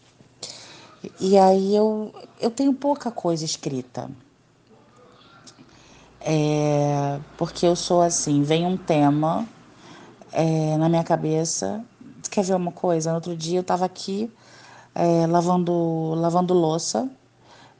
E 1.19 1.37
aí 1.37 1.75
eu, 1.75 2.13
eu 2.39 2.49
tenho 2.49 2.73
pouca 2.73 3.11
coisa 3.11 3.45
escrita. 3.45 4.09
É, 6.21 7.19
porque 7.37 7.65
eu 7.65 7.75
sou 7.75 8.01
assim, 8.01 8.43
vem 8.43 8.65
um 8.65 8.75
tema 8.75 9.47
é, 10.31 10.77
na 10.77 10.89
minha 10.89 11.03
cabeça. 11.03 11.83
Quer 12.29 12.43
ver 12.43 12.55
uma 12.55 12.71
coisa? 12.71 13.09
No 13.09 13.15
outro 13.15 13.35
dia 13.35 13.59
eu 13.59 13.61
estava 13.61 13.85
aqui 13.85 14.31
é, 14.93 15.27
lavando, 15.27 16.13
lavando 16.15 16.53
louça 16.53 17.09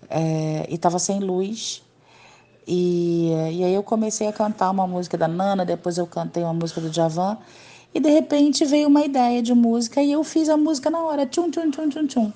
é, 0.09 0.65
e 0.69 0.75
estava 0.75 0.99
sem 0.99 1.19
luz. 1.19 1.83
E, 2.65 3.29
e 3.29 3.63
aí 3.63 3.73
eu 3.73 3.83
comecei 3.83 4.27
a 4.27 4.33
cantar 4.33 4.71
uma 4.71 4.85
música 4.85 5.17
da 5.17 5.27
Nana, 5.27 5.65
depois 5.65 5.97
eu 5.97 6.05
cantei 6.05 6.43
uma 6.43 6.53
música 6.53 6.81
do 6.81 6.91
Javan. 6.91 7.37
E 7.93 7.99
de 7.99 8.09
repente 8.09 8.65
veio 8.65 8.87
uma 8.87 9.03
ideia 9.03 9.41
de 9.41 9.53
música 9.53 10.01
e 10.01 10.11
eu 10.11 10.23
fiz 10.23 10.49
a 10.49 10.57
música 10.57 10.89
na 10.89 10.99
hora. 11.01 11.25
Tchum, 11.25 11.49
tchum, 11.49 11.71
tchum, 11.71 11.89
tchum, 11.89 12.07
tchum. 12.07 12.33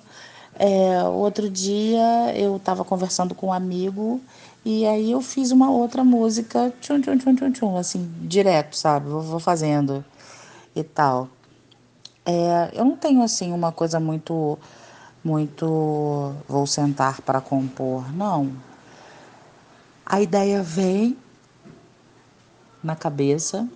É, 0.60 1.04
outro 1.04 1.50
dia 1.50 2.34
eu 2.36 2.58
estava 2.58 2.84
conversando 2.84 3.34
com 3.34 3.48
um 3.48 3.54
amigo 3.54 4.22
e 4.64 4.86
aí 4.86 5.12
eu 5.12 5.22
fiz 5.22 5.52
uma 5.52 5.72
outra 5.72 6.04
música, 6.04 6.72
tchum, 6.82 7.02
tchum, 7.02 7.18
tchum, 7.18 7.36
tchum, 7.36 7.52
tchum, 7.52 7.78
assim, 7.78 8.12
direto, 8.22 8.76
sabe? 8.76 9.10
Vou, 9.10 9.22
vou 9.22 9.40
fazendo 9.40 10.06
e 10.76 10.84
tal. 10.84 11.30
É, 12.26 12.70
eu 12.74 12.86
não 12.86 12.96
tenho, 12.96 13.24
assim, 13.24 13.52
uma 13.52 13.72
coisa 13.72 14.00
muito, 14.00 14.58
muito, 15.24 16.36
vou 16.48 16.68
sentar 16.68 17.22
para 17.22 17.42
compor, 17.42 18.14
não. 18.14 18.52
A 20.06 20.22
ideia 20.22 20.62
vem 20.62 21.18
na 22.84 22.96
cabeça 22.96 23.68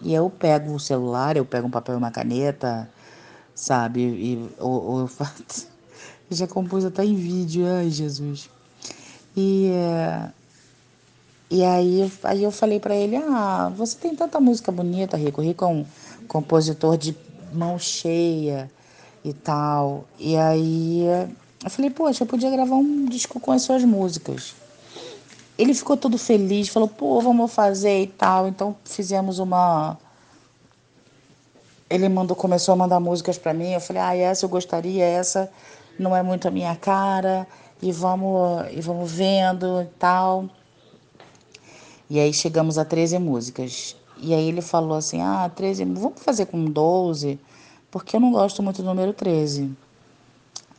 e 0.00 0.14
eu 0.14 0.30
pego 0.30 0.74
o 0.74 0.80
celular, 0.80 1.36
eu 1.36 1.44
pego 1.44 1.66
um 1.66 1.70
papel 1.70 1.96
e 1.96 1.98
uma 1.98 2.10
caneta, 2.10 2.88
sabe? 3.54 4.00
E, 4.00 4.50
ou, 4.58 4.84
ou 4.84 5.10
já 6.30 6.46
compus 6.46 6.84
até 6.84 7.04
em 7.04 7.14
vídeo, 7.14 7.66
ai 7.66 7.90
Jesus. 7.90 8.50
E, 9.36 9.70
e 11.50 11.64
aí, 11.64 12.12
aí 12.24 12.42
eu 12.42 12.50
falei 12.50 12.78
para 12.80 12.94
ele, 12.94 13.16
ah, 13.16 13.72
você 13.74 13.96
tem 13.96 14.14
tanta 14.14 14.40
música 14.40 14.70
bonita, 14.70 15.16
Rico. 15.16 15.40
Rico 15.40 15.64
é 15.64 15.68
um 15.68 15.86
compositor 16.26 16.96
de 16.96 17.16
mão 17.52 17.78
cheia 17.78 18.70
e 19.24 19.32
tal. 19.32 20.04
E 20.18 20.36
aí 20.36 21.04
eu 21.64 21.70
falei, 21.70 21.90
poxa, 21.90 22.22
eu 22.22 22.26
podia 22.26 22.50
gravar 22.50 22.76
um 22.76 23.06
disco 23.06 23.40
com 23.40 23.52
as 23.52 23.62
suas 23.62 23.82
músicas. 23.84 24.54
Ele 25.56 25.74
ficou 25.74 25.96
todo 25.96 26.16
feliz, 26.16 26.68
falou, 26.68 26.88
pô, 26.88 27.20
vamos 27.20 27.52
fazer 27.52 28.02
e 28.02 28.06
tal. 28.06 28.46
Então 28.48 28.76
fizemos 28.84 29.38
uma. 29.38 29.98
Ele 31.90 32.08
mandou, 32.08 32.36
começou 32.36 32.74
a 32.74 32.76
mandar 32.76 33.00
músicas 33.00 33.38
para 33.38 33.54
mim. 33.54 33.72
Eu 33.72 33.80
falei, 33.80 34.02
ah, 34.02 34.14
essa 34.14 34.44
eu 34.44 34.48
gostaria, 34.48 35.04
essa 35.04 35.50
não 35.98 36.14
é 36.14 36.22
muito 36.22 36.48
a 36.48 36.50
minha 36.50 36.74
cara. 36.76 37.46
E 37.80 37.92
vamos, 37.92 38.66
e 38.72 38.80
vamos 38.80 39.12
vendo 39.12 39.82
e 39.82 39.86
tal. 39.98 40.48
E 42.10 42.18
aí 42.18 42.32
chegamos 42.32 42.78
a 42.78 42.84
13 42.84 43.18
músicas. 43.18 43.96
E 44.20 44.34
aí 44.34 44.48
ele 44.48 44.62
falou 44.62 44.96
assim: 44.96 45.20
ah, 45.20 45.50
13, 45.54 45.84
vamos 45.84 46.20
fazer 46.22 46.46
com 46.46 46.64
12, 46.64 47.38
porque 47.90 48.16
eu 48.16 48.20
não 48.20 48.32
gosto 48.32 48.62
muito 48.62 48.82
do 48.82 48.88
número 48.88 49.12
13. 49.12 49.70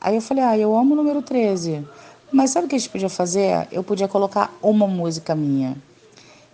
Aí 0.00 0.14
eu 0.14 0.20
falei: 0.20 0.44
ah, 0.44 0.58
eu 0.58 0.76
amo 0.76 0.92
o 0.92 0.96
número 0.96 1.22
13. 1.22 1.86
Mas 2.32 2.50
sabe 2.50 2.66
o 2.66 2.68
que 2.68 2.76
a 2.76 2.78
gente 2.78 2.90
podia 2.90 3.08
fazer? 3.08 3.66
Eu 3.72 3.82
podia 3.82 4.06
colocar 4.06 4.52
uma 4.62 4.86
música 4.86 5.34
minha. 5.34 5.76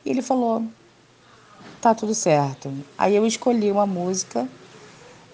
E 0.05 0.11
ele 0.11 0.23
falou: 0.23 0.63
tá 1.81 1.95
tudo 1.95 2.15
certo. 2.15 2.73
Aí 2.97 3.17
eu 3.17 3.27
escolhi 3.27 3.71
uma 3.71 3.87
música, 3.87 4.49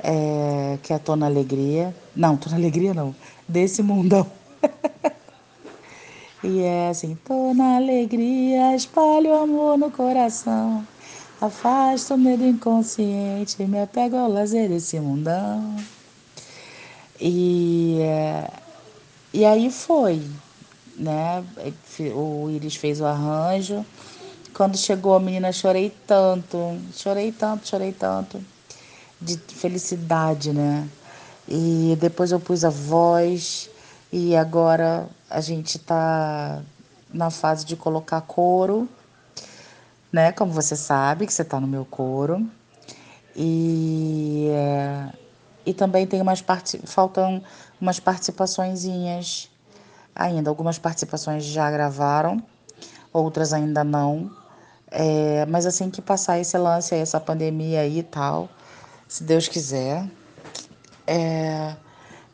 é, 0.02 0.78
que 0.82 0.92
é 0.92 0.98
Tô 0.98 1.16
na 1.16 1.26
Alegria. 1.26 1.94
Não, 2.14 2.36
Tô 2.36 2.50
na 2.50 2.56
Alegria 2.56 2.92
não. 2.92 3.14
Desse 3.46 3.82
mundão. 3.82 4.26
e 6.42 6.60
é 6.60 6.88
assim: 6.88 7.16
Tô 7.24 7.54
na 7.54 7.76
alegria, 7.76 8.74
espalho 8.74 9.34
amor 9.34 9.78
no 9.78 9.90
coração. 9.90 10.86
Afasto 11.40 12.14
o 12.14 12.18
medo 12.18 12.44
inconsciente, 12.46 13.62
me 13.64 13.80
apego 13.80 14.16
ao 14.16 14.30
lazer 14.30 14.68
desse 14.68 14.98
mundão. 15.00 15.76
E. 17.20 17.98
É, 18.00 18.50
e 19.34 19.44
aí 19.44 19.70
foi, 19.70 20.20
né? 20.96 21.42
O 22.14 22.50
Iris 22.50 22.76
fez 22.76 23.00
o 23.00 23.06
arranjo. 23.06 23.84
Quando 24.52 24.76
chegou 24.76 25.14
a 25.14 25.20
menina, 25.20 25.50
chorei 25.50 25.90
tanto, 26.06 26.78
chorei 26.92 27.32
tanto, 27.32 27.66
chorei 27.66 27.92
tanto, 27.92 28.44
de 29.22 29.36
felicidade, 29.54 30.52
né? 30.52 30.88
E 31.48 31.96
depois 32.00 32.32
eu 32.32 32.40
pus 32.40 32.64
a 32.64 32.70
voz, 32.70 33.70
e 34.12 34.36
agora 34.36 35.08
a 35.30 35.40
gente 35.40 35.78
está 35.78 36.62
na 37.12 37.30
fase 37.30 37.64
de 37.64 37.76
colocar 37.76 38.20
coro, 38.20 38.88
né? 40.12 40.32
Como 40.32 40.52
você 40.52 40.76
sabe, 40.76 41.26
que 41.26 41.32
você 41.32 41.42
está 41.42 41.58
no 41.58 41.66
meu 41.66 41.84
coro. 41.84 42.46
E, 43.34 44.48
é, 44.50 45.12
e 45.64 45.72
também 45.72 46.06
tem 46.06 46.20
umas 46.20 46.42
partes, 46.42 46.78
faltam 46.84 47.42
umas 47.80 47.98
participaçõezinhas 47.98 49.50
ainda. 50.14 50.50
Algumas 50.50 50.78
participações 50.78 51.44
já 51.44 51.70
gravaram, 51.70 52.42
outras 53.12 53.52
ainda 53.52 53.82
não. 53.82 54.30
É, 54.90 55.46
mas 55.46 55.64
assim 55.64 55.88
que 55.90 56.02
passar 56.02 56.38
esse 56.38 56.56
lance, 56.58 56.94
essa 56.94 57.18
pandemia 57.18 57.80
aí 57.80 58.00
e 58.00 58.02
tal, 58.02 58.50
se 59.12 59.24
Deus 59.24 59.46
quiser, 59.46 60.08
é, 61.06 61.76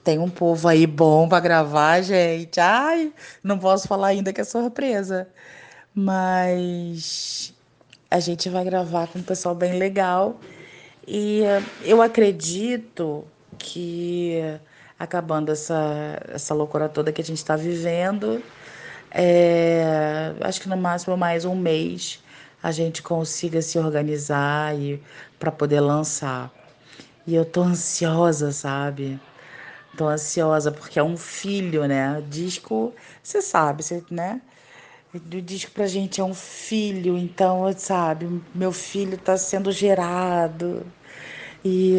tem 0.05 0.21
um 0.21 0.31
povo 0.31 0.69
aí 0.69 0.87
bom 0.87 1.29
para 1.29 1.41
gravar, 1.41 2.01
gente. 2.03 2.61
Ai, 2.61 3.13
não 3.43 3.59
posso 3.59 3.89
falar 3.89 4.07
ainda 4.07 4.33
que 4.33 4.41
é 4.41 4.45
surpresa. 4.45 5.29
Mas 5.93 7.53
a 8.09 8.21
gente 8.21 8.49
vai 8.49 8.65
gravar 8.65 9.09
com 9.09 9.19
um 9.19 9.25
pessoal 9.25 9.57
bem 9.57 9.77
legal. 9.77 10.39
E 11.05 11.41
eu 11.83 12.01
acredito 12.01 13.25
que 13.59 14.41
acabando 14.97 15.51
essa, 15.51 16.23
essa 16.29 16.55
loucura 16.55 16.89
toda 16.89 17.11
que 17.11 17.21
a 17.21 17.25
gente 17.25 17.39
está 17.39 17.57
vivendo. 17.57 18.41
É, 19.11 20.33
acho 20.43 20.61
que 20.61 20.69
no 20.69 20.77
máximo 20.77 21.17
mais 21.17 21.45
um 21.45 21.57
mês 21.57 22.23
a 22.63 22.71
gente 22.71 23.03
consiga 23.03 23.61
se 23.63 23.81
organizar 23.81 24.79
e 24.79 25.03
para 25.41 25.51
poder 25.51 25.81
lançar. 25.81 26.57
E 27.29 27.35
eu 27.35 27.45
tô 27.45 27.61
ansiosa, 27.61 28.53
sabe? 28.53 29.21
Tô 29.99 30.09
ansiosa 30.09 30.73
porque 30.73 30.99
é 30.99 31.03
um 31.03 31.15
filho, 31.15 31.85
né? 31.87 32.25
Disco, 32.27 32.95
você 33.23 33.43
sabe, 33.43 33.83
você, 33.83 34.03
né? 34.11 34.41
O 35.15 35.19
disco 35.19 35.71
pra 35.73 35.87
gente 35.87 36.23
é 36.23 36.25
um 36.25 36.33
filho, 36.33 37.19
então, 37.19 37.71
sabe, 37.77 38.43
meu 38.55 38.73
filho 38.73 39.19
tá 39.19 39.37
sendo 39.37 39.71
gerado 39.71 40.87
e 41.63 41.99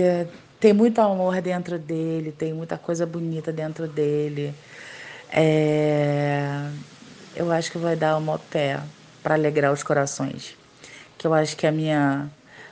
tem 0.60 0.74
muito 0.74 1.00
amor 1.00 1.40
dentro 1.42 1.78
dele, 1.78 2.32
tem 2.32 2.52
muita 2.52 2.76
coisa 2.80 3.06
bonita 3.06 3.52
dentro 3.54 3.88
dele. 3.88 4.52
É... 5.32 6.72
Eu 7.36 7.52
acho 7.52 7.72
que 7.72 7.78
vai 7.78 7.96
dar 7.96 8.18
uma 8.18 8.40
pé 8.40 8.80
para 9.22 9.36
alegrar 9.36 9.72
os 9.72 9.84
corações. 9.84 10.58
Que 11.20 11.28
eu 11.28 11.36
acho 11.36 11.56
que 11.56 11.68
a 11.68 11.72
minha, 11.72 12.28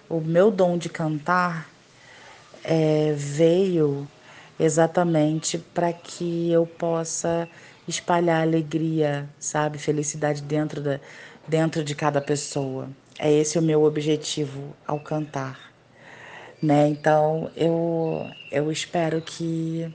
o 0.10 0.20
meu 0.20 0.50
dom 0.50 0.76
de 0.76 0.90
cantar 0.90 1.77
é, 2.68 3.14
veio 3.16 4.06
exatamente 4.60 5.58
para 5.58 5.94
que 5.94 6.52
eu 6.52 6.68
possa 6.68 7.48
espalhar 7.88 8.42
alegria, 8.42 9.30
sabe, 9.40 9.78
felicidade 9.78 10.42
dentro 10.42 10.82
da, 10.82 11.00
dentro 11.48 11.82
de 11.82 11.96
cada 11.96 12.20
pessoa. 12.20 12.90
É 13.18 13.32
esse 13.32 13.58
o 13.58 13.62
meu 13.62 13.84
objetivo 13.84 14.76
ao 14.86 15.00
cantar, 15.00 15.72
né? 16.62 16.90
Então 16.90 17.50
eu 17.56 18.30
eu 18.52 18.70
espero 18.70 19.22
que 19.22 19.90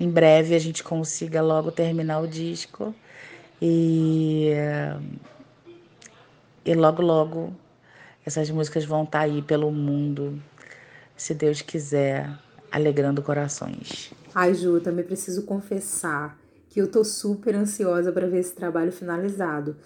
em 0.00 0.10
breve 0.10 0.54
a 0.54 0.58
gente 0.58 0.82
consiga 0.82 1.42
logo 1.42 1.70
terminar 1.70 2.20
o 2.20 2.26
disco 2.26 2.94
e 3.60 4.52
e 6.64 6.74
logo 6.74 7.02
logo 7.02 7.52
essas 8.24 8.50
músicas 8.50 8.84
vão 8.84 9.04
estar 9.04 9.20
tá 9.20 9.24
aí 9.24 9.42
pelo 9.42 9.70
mundo, 9.70 10.40
se 11.18 11.34
Deus 11.34 11.60
quiser, 11.60 12.30
alegrando 12.70 13.20
corações. 13.20 14.14
Ai, 14.34 14.54
Ju, 14.54 14.80
também 14.80 15.04
preciso 15.04 15.42
confessar 15.42 16.38
que 16.70 16.80
eu 16.80 16.90
tô 16.90 17.04
super 17.04 17.54
ansiosa 17.54 18.12
para 18.12 18.28
ver 18.28 18.38
esse 18.38 18.54
trabalho 18.54 18.92
finalizado. 18.92 19.76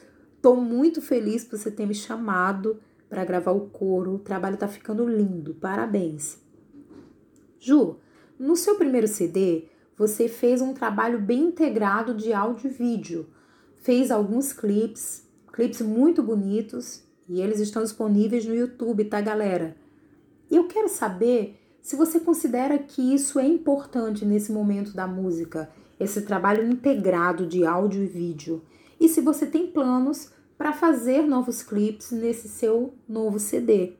Tô 0.41 0.55
muito 0.55 1.01
feliz 1.01 1.43
por 1.43 1.59
você 1.59 1.71
ter 1.71 1.87
me 1.87 1.95
chamado 1.95 2.79
para 3.09 3.25
gravar 3.25 3.53
o 3.53 3.69
coro. 3.69 4.15
O 4.15 4.19
trabalho 4.19 4.57
tá 4.57 4.69
ficando 4.69 5.09
lindo. 5.09 5.55
Parabéns. 5.55 6.39
Ju, 7.59 7.97
no 8.39 8.55
seu 8.55 8.75
primeiro 8.75 9.09
CD, 9.09 9.65
você 9.97 10.29
fez 10.29 10.61
um 10.61 10.75
trabalho 10.75 11.21
bem 11.21 11.45
integrado 11.45 12.15
de 12.15 12.33
áudio 12.33 12.69
e 12.69 12.75
vídeo. 12.75 13.27
Fez 13.79 14.11
alguns 14.11 14.53
clipes, 14.53 15.27
clipes 15.53 15.81
muito 15.81 16.23
bonitos, 16.23 17.03
e 17.29 17.41
eles 17.41 17.61
estão 17.61 17.83
disponíveis 17.83 18.45
no 18.45 18.55
YouTube, 18.55 19.05
tá, 19.05 19.21
galera? 19.21 19.77
Eu 20.52 20.68
quero 20.68 20.87
saber 20.87 21.59
se 21.80 21.97
você 21.97 22.21
considera 22.21 22.78
que 22.78 23.14
isso 23.14 23.40
é 23.40 23.47
importante 23.47 24.23
nesse 24.23 24.52
momento 24.52 24.92
da 24.92 25.06
música, 25.06 25.71
esse 25.99 26.21
trabalho 26.21 26.71
integrado 26.71 27.47
de 27.47 27.64
áudio 27.64 28.04
e 28.04 28.06
vídeo, 28.06 28.62
e 29.00 29.09
se 29.09 29.23
você 29.23 29.47
tem 29.47 29.66
planos 29.66 30.30
para 30.59 30.75
fazer 30.75 31.23
novos 31.23 31.62
clipes 31.62 32.12
nesse 32.12 32.50
seu 32.50 32.92
novo 33.09 33.38
CD. 33.38 33.94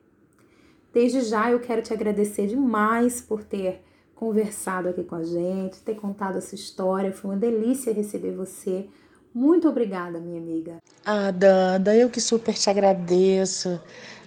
Desde 0.93 1.21
já 1.21 1.49
eu 1.49 1.59
quero 1.59 1.81
te 1.81 1.91
agradecer 1.91 2.45
demais 2.45 3.19
por 3.19 3.43
ter 3.43 3.81
conversado 4.13 4.89
aqui 4.89 5.03
com 5.03 5.15
a 5.15 5.23
gente, 5.23 5.81
ter 5.81 5.95
contado 5.95 6.37
essa 6.37 6.53
história. 6.53 7.11
Foi 7.11 7.31
uma 7.31 7.37
delícia 7.37 7.91
receber 7.91 8.31
você. 8.31 8.87
Muito 9.33 9.67
obrigada, 9.67 10.19
minha 10.19 10.39
amiga. 10.39 10.77
Ah, 11.03 11.31
Danda, 11.31 11.95
eu 11.95 12.11
que 12.11 12.21
super 12.21 12.53
te 12.53 12.69
agradeço 12.69 13.81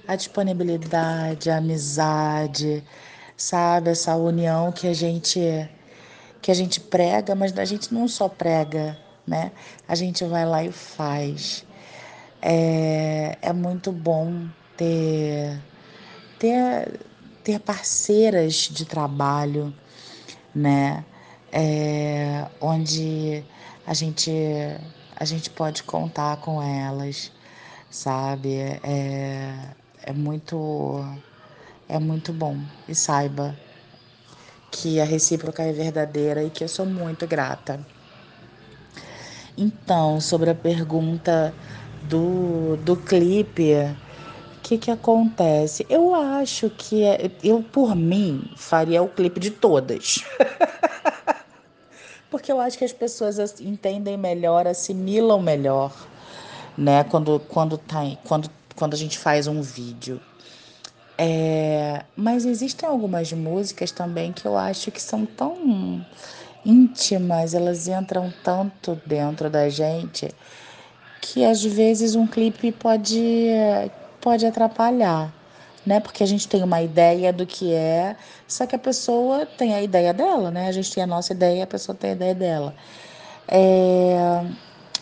a 0.07 0.17
disponibilidade, 0.17 1.51
a 1.51 1.59
amizade, 1.59 2.85
sabe? 3.37 3.91
Essa 3.91 4.17
união 4.17 4.73
que 4.73 4.87
a 4.87 4.95
gente 4.95 5.69
que 6.41 6.51
a 6.51 6.55
gente 6.55 6.79
prega, 6.79 7.35
mas 7.35 7.59
a 7.59 7.65
gente 7.65 7.93
não 7.93 8.07
só 8.07 8.29
prega, 8.29 8.97
né? 9.27 9.51
A 9.89 9.97
gente 9.97 10.25
vai 10.25 10.47
lá 10.47 10.63
e 10.63 10.71
faz. 10.71 11.65
É, 12.41 13.37
é 13.43 13.53
muito 13.53 13.91
bom 13.91 14.47
ter, 14.77 15.61
ter, 16.39 17.01
ter 17.43 17.59
parceiras 17.59 18.55
de 18.71 18.85
trabalho, 18.85 19.75
né? 20.55 21.05
É, 21.51 22.47
onde 22.61 23.43
a 23.85 23.93
gente, 23.93 24.31
a 25.17 25.25
gente 25.25 25.51
pode 25.51 25.83
contar 25.83 26.37
com 26.37 26.63
elas, 26.63 27.33
sabe? 27.91 28.57
É, 28.85 29.53
é 30.03 30.13
muito 30.13 31.05
é 31.89 31.99
muito 31.99 32.33
bom. 32.33 32.59
E 32.89 32.95
saiba 32.95 33.57
que 34.71 35.01
a 35.01 35.05
recíproca 35.05 35.63
é 35.63 35.73
verdadeira 35.73 36.43
e 36.43 36.51
que 36.51 36.65
eu 36.65 36.69
sou 36.69 36.85
muito 36.85 37.27
grata. 37.27 37.81
Então, 39.57 40.21
sobre 40.21 40.51
a 40.51 40.55
pergunta 40.55 41.55
do, 42.03 42.77
do 42.79 42.97
clipe, 42.97 43.73
o 43.73 44.61
que, 44.63 44.77
que 44.77 44.91
acontece? 44.91 45.87
Eu 45.89 46.15
acho 46.15 46.69
que 46.69 47.05
é, 47.05 47.31
eu, 47.43 47.63
por 47.63 47.97
mim, 47.97 48.51
faria 48.57 49.03
o 49.03 49.09
clipe 49.09 49.41
de 49.41 49.51
todas. 49.51 50.23
Porque 52.31 52.53
eu 52.53 52.61
acho 52.61 52.77
que 52.77 52.85
as 52.85 52.93
pessoas 52.93 53.39
entendem 53.61 54.19
melhor, 54.19 54.67
assimilam 54.67 55.41
melhor, 55.41 55.95
né? 56.77 57.05
Quando, 57.05 57.41
quando, 57.49 57.79
tá, 57.79 58.01
quando, 58.25 58.51
quando 58.77 58.95
a 58.95 58.97
gente 58.97 59.19
faz 59.19 59.47
um 59.47 59.61
vídeo. 59.63 60.21
É, 61.19 62.05
mas 62.15 62.45
existem 62.45 62.89
algumas 62.89 63.33
músicas 63.33 63.91
também 63.91 64.33
que 64.33 64.47
eu 64.47 64.57
acho 64.57 64.91
que 64.91 65.01
são 65.01 65.25
tão 65.25 66.05
íntimas, 66.65 67.55
elas 67.55 67.89
entram 67.89 68.33
tanto 68.45 69.01
dentro 69.07 69.49
da 69.49 69.69
gente 69.69 70.29
que 71.21 71.45
às 71.45 71.63
vezes 71.65 72.15
um 72.15 72.27
clipe 72.27 72.71
pode 72.73 73.49
pode 74.21 74.45
atrapalhar, 74.45 75.33
né? 75.85 76.01
Porque 76.01 76.23
a 76.23 76.27
gente 76.27 76.49
tem 76.49 76.63
uma 76.63 76.83
ideia 76.83 77.33
do 77.33 77.47
que 77.47 77.73
é, 77.73 78.17
só 78.47 78.67
que 78.67 78.77
a 78.77 78.79
pessoa 78.79 79.47
tem 79.47 79.75
a 79.75 79.83
ideia 79.83 80.13
dela, 80.13 80.51
né? 80.51 80.69
A 80.69 80.73
gente 80.73 80.93
tem 80.93 81.03
a 81.03 81.07
nossa 81.07 81.33
ideia, 81.33 81.65
a 81.65 81.67
pessoa 81.67 81.97
tem 81.97 82.11
a 82.11 82.13
ideia 82.15 82.35
dela. 82.35 82.75
É, 83.49 84.45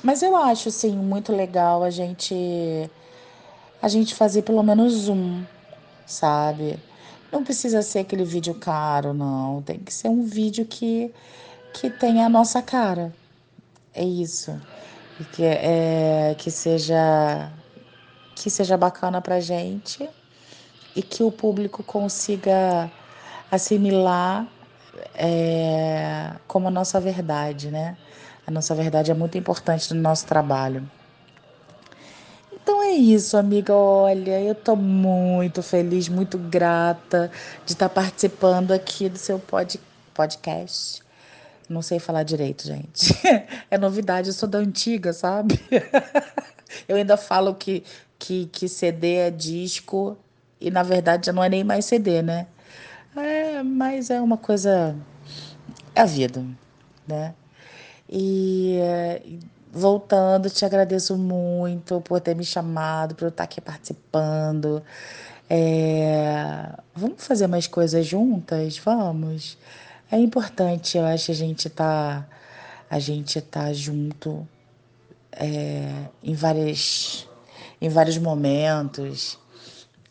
mas 0.03 0.23
eu 0.23 0.37
acho 0.37 0.69
assim 0.69 0.97
muito 0.97 1.33
legal 1.33 1.83
a 1.83 1.91
gente 1.91 2.91
a 3.85 3.89
gente 3.89 4.15
fazer 4.15 4.43
pelo 4.43 4.63
menos 4.63 5.09
um 5.11 5.45
sabe? 6.07 6.79
Não 7.31 7.45
precisa 7.45 7.83
ser 7.83 7.99
aquele 8.01 8.25
vídeo 8.25 8.55
caro, 8.55 9.13
não. 9.13 9.61
Tem 9.61 9.79
que 9.79 9.93
ser 9.93 10.09
um 10.09 10.25
vídeo 10.25 10.65
que, 10.65 11.13
que 11.75 11.91
tenha 11.91 12.25
a 12.25 12.29
nossa 12.31 12.63
cara. 12.63 13.13
É 13.93 14.03
isso. 14.03 14.59
E 15.21 15.25
que, 15.25 15.45
é, 15.45 16.35
que 16.39 16.51
seja 16.51 17.53
que 18.35 18.51
seja 18.51 18.77
bacana 18.77 19.21
pra 19.21 19.39
gente 19.39 20.09
e 20.97 21.03
que 21.03 21.23
o 21.23 21.31
público 21.31 21.83
consiga 21.85 22.91
assimilar 23.51 24.47
é, 25.15 26.33
como 26.49 26.69
a 26.69 26.71
nossa 26.71 26.99
verdade, 26.99 27.71
né? 27.71 27.97
A 28.47 28.51
nossa 28.51 28.75
verdade 28.75 29.11
é 29.11 29.15
muito 29.15 29.37
importante 29.37 29.93
no 29.93 30.01
nosso 30.01 30.27
trabalho. 30.27 30.89
Então 32.65 32.83
é 32.83 32.93
isso, 32.93 33.37
amiga. 33.37 33.75
Olha, 33.75 34.41
eu 34.41 34.55
tô 34.55 34.75
muito 34.75 35.63
feliz, 35.63 36.09
muito 36.09 36.39
grata 36.39 37.31
de 37.67 37.75
estar 37.75 37.91
participando 37.91 38.73
aqui 38.73 39.07
do 39.11 39.19
seu 39.19 39.39
pod, 39.39 39.79
podcast. 40.15 41.03
Não 41.69 41.83
sei 41.83 41.99
falar 41.99 42.23
direito, 42.23 42.65
gente. 42.67 43.15
É 43.71 43.77
novidade, 43.77 44.29
eu 44.29 44.33
sou 44.33 44.49
da 44.49 44.59
antiga, 44.59 45.13
sabe? 45.13 45.61
Eu 46.89 46.97
ainda 46.97 47.17
falo 47.17 47.55
que, 47.55 47.85
que, 48.19 48.47
que 48.47 48.69
CD 48.69 49.15
é 49.15 49.31
disco 49.31 50.17
e 50.61 50.71
na 50.71 50.83
verdade 50.83 51.27
já 51.27 51.33
não 51.33 51.43
é 51.43 51.49
nem 51.49 51.63
mais 51.65 51.85
CD, 51.85 52.23
né? 52.23 52.47
É, 53.17 53.63
mas 53.63 54.11
é 54.11 54.21
uma 54.21 54.37
coisa. 54.37 54.97
É 55.95 56.01
a 56.01 56.05
vida, 56.05 56.45
né? 57.07 57.35
E 58.09 58.79
voltando, 59.75 60.49
te 60.49 60.65
agradeço 60.65 61.17
muito 61.19 62.01
por 62.03 62.21
ter 62.21 62.37
me 62.37 62.45
chamado, 62.45 63.15
por 63.15 63.25
eu 63.25 63.29
estar 63.29 63.45
aqui 63.45 63.61
participando. 63.61 64.83
É... 65.51 66.71
Vamos 66.95 67.27
fazer 67.27 67.47
mais 67.49 67.67
coisas 67.67 68.07
juntas? 68.07 68.79
Vamos. 68.79 69.59
É 70.11 70.19
importante, 70.19 70.97
eu 70.97 71.05
acho, 71.05 71.33
a 71.33 71.35
gente 71.35 71.69
tá, 71.69 72.27
a 72.89 72.99
gente 72.99 73.41
tá 73.41 73.73
junto 73.73 74.47
é, 75.33 76.07
em 76.23 76.35
várias, 76.35 77.29
em 77.81 77.89
vários 77.89 78.17
momentos, 78.19 79.39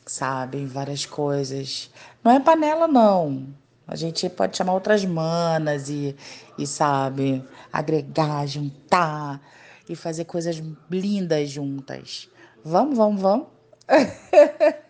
sabe, 0.06 0.58
em 0.58 0.68
várias 0.68 1.06
coisas. 1.06 1.90
Não 2.24 2.32
é 2.32 2.40
panela 2.40 2.88
não. 2.88 3.48
A 3.88 3.96
gente 3.96 4.30
pode 4.30 4.56
chamar 4.56 4.74
outras 4.74 5.04
manas 5.04 5.90
e, 5.90 6.16
e 6.58 6.66
sabe, 6.66 7.44
agregar, 7.72 8.46
juntar 8.48 9.42
e 9.88 9.96
fazer 9.96 10.26
coisas 10.26 10.62
lindas 10.90 11.50
juntas. 11.50 12.30
Vamos, 12.64 12.98
vamos, 12.98 13.22
vamos? 13.22 13.48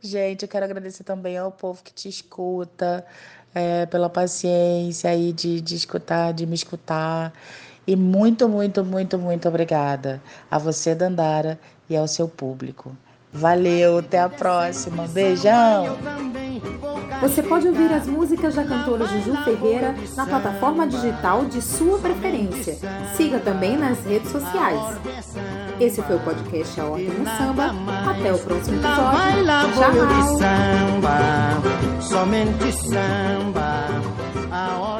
Gente, 0.00 0.42
eu 0.44 0.48
quero 0.48 0.64
agradecer 0.64 1.02
também 1.02 1.36
ao 1.36 1.50
povo 1.50 1.82
que 1.82 1.92
te 1.92 2.08
escuta, 2.08 3.04
é, 3.52 3.84
pela 3.86 4.08
paciência 4.08 5.10
aí 5.10 5.32
de, 5.32 5.60
de 5.60 5.74
escutar, 5.74 6.32
de 6.32 6.46
me 6.46 6.54
escutar. 6.54 7.32
E 7.84 7.96
muito, 7.96 8.48
muito, 8.48 8.84
muito, 8.84 9.18
muito 9.18 9.48
obrigada 9.48 10.22
a 10.48 10.58
você, 10.58 10.94
Dandara, 10.94 11.58
e 11.90 11.96
ao 11.96 12.06
seu 12.06 12.28
público. 12.28 12.96
Valeu, 13.32 13.98
até 13.98 14.20
a 14.20 14.28
próxima. 14.28 15.08
Beijão! 15.08 15.98
Você 17.20 17.42
pode 17.42 17.66
ouvir 17.66 17.92
as 17.92 18.06
músicas 18.06 18.54
da 18.54 18.64
cantora 18.64 19.06
Juju 19.06 19.36
Ferreira 19.44 19.94
na 20.16 20.24
plataforma 20.26 20.86
digital 20.86 21.44
de 21.44 21.60
sua 21.60 21.98
preferência. 21.98 22.78
Siga 23.16 23.38
também 23.40 23.76
nas 23.76 24.04
redes 24.04 24.30
sociais. 24.30 24.80
Esse 25.80 26.02
foi 26.02 26.16
o 26.16 26.20
podcast 26.20 26.80
A 26.80 26.84
Ordem 26.84 27.06
no 27.08 27.24
Samba. 27.26 27.74
Até 28.10 28.32
o 28.32 28.38
próximo 28.38 28.76
episódio. 28.78 29.44
Tchau! 34.50 34.97